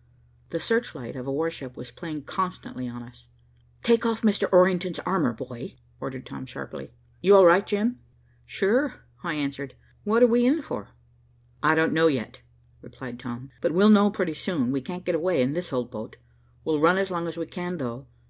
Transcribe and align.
[Illustration: 0.00 0.44
THE 0.48 0.60
SEARCH 0.60 0.94
LIGHT 0.94 1.16
OF 1.16 1.26
A 1.26 1.32
WARSHIP 1.32 1.76
WAS 1.76 1.90
PLAYING 1.90 2.22
CONSTANTLY 2.22 2.88
ON 2.88 3.02
US. 3.02 3.28
[Page 3.84 3.98
122.] 3.98 3.98
"Take 3.98 4.06
off 4.06 4.22
Mr. 4.22 4.48
Orrington's 4.50 4.98
armor, 5.00 5.34
boy," 5.34 5.74
ordered 6.00 6.24
Tom 6.24 6.46
sharply. 6.46 6.90
"You 7.20 7.36
all 7.36 7.44
right, 7.44 7.66
Jim?" 7.66 8.00
"Sure," 8.46 9.02
I 9.22 9.34
answered. 9.34 9.74
"What 10.04 10.22
are 10.22 10.26
we 10.26 10.46
in 10.46 10.62
for?" 10.62 10.88
"I 11.62 11.74
don't 11.74 11.92
know 11.92 12.06
yet," 12.06 12.40
replied 12.80 13.18
Tom, 13.20 13.50
"but 13.60 13.72
we'll 13.74 13.90
know 13.90 14.08
pretty 14.10 14.32
soon. 14.32 14.72
We 14.72 14.80
can't 14.80 15.04
get 15.04 15.14
away 15.14 15.42
in 15.42 15.52
this 15.52 15.70
old 15.70 15.90
boat. 15.90 16.16
We'll 16.64 16.80
run 16.80 16.96
as 16.96 17.10
long 17.10 17.28
as 17.28 17.36
we 17.36 17.44
can, 17.44 17.76
though. 17.76 18.06